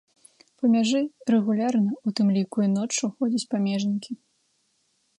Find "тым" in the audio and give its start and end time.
2.21-2.27